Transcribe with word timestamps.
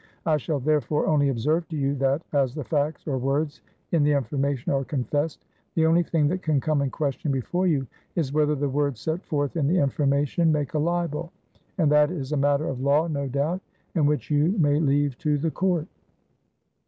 I 0.25 0.37
shall, 0.37 0.59
therefore, 0.59 1.05
only 1.05 1.29
observe 1.29 1.67
to 1.67 1.77
you 1.77 1.93
that, 1.97 2.23
as 2.33 2.55
the 2.55 2.63
facts 2.63 3.05
or 3.05 3.19
words 3.19 3.61
in 3.91 4.01
the 4.01 4.13
information 4.13 4.71
are 4.73 4.83
confessed; 4.83 5.45
the 5.75 5.85
only 5.85 6.01
thing 6.01 6.27
that 6.29 6.41
can 6.41 6.59
come 6.59 6.81
in 6.81 6.89
question 6.89 7.31
before 7.31 7.67
you 7.67 7.85
is 8.15 8.33
whether 8.33 8.55
the 8.55 8.67
words 8.67 8.99
set 8.99 9.23
forth 9.23 9.55
in 9.57 9.67
the 9.67 9.77
information, 9.77 10.51
make 10.51 10.73
a 10.73 10.79
libel. 10.79 11.31
And 11.77 11.91
that 11.91 12.09
is 12.09 12.31
a 12.31 12.37
matter 12.37 12.67
of 12.67 12.81
law, 12.81 13.07
no 13.07 13.27
doubt, 13.27 13.61
and 13.93 14.07
which 14.07 14.31
you 14.31 14.55
may 14.57 14.79
leave 14.79 15.19
to 15.19 15.37
the 15.37 15.51
Court. 15.51 15.85